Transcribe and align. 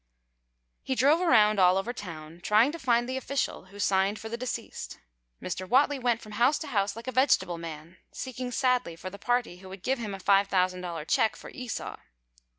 He 0.81 0.95
drove 0.95 1.21
around 1.21 1.59
all 1.59 1.77
over 1.77 1.93
town, 1.93 2.39
trying 2.41 2.71
to 2.71 2.79
find 2.79 3.07
the 3.07 3.17
official 3.17 3.65
who 3.65 3.77
signed 3.77 4.17
for 4.17 4.29
the 4.29 4.35
deceased. 4.35 4.97
Mr. 5.39 5.69
Whatley 5.69 5.99
went 6.01 6.21
from 6.23 6.31
house 6.31 6.57
to 6.57 6.65
house 6.69 6.95
like 6.95 7.05
a 7.05 7.11
vegetable 7.11 7.59
man, 7.59 7.97
seeking 8.11 8.49
sadly 8.51 8.95
for 8.95 9.11
the 9.11 9.19
party 9.19 9.57
who 9.57 9.69
would 9.69 9.83
give 9.83 9.99
him 9.99 10.15
a 10.15 10.19
$5,000 10.19 11.07
check 11.07 11.35
for 11.35 11.51
Esau. 11.51 11.97